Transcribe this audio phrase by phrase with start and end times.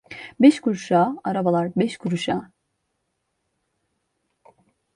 [0.41, 2.51] Beş kuruşa, arabalar beş kuruşa..